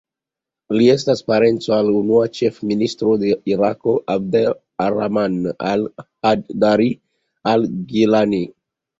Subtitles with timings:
[0.75, 4.37] Li estis parenco al la unua ĉefministro de Irako, Abd
[4.85, 5.35] ar-Rahman
[5.73, 6.87] al-Hajdari
[7.53, 8.41] al-Gillani.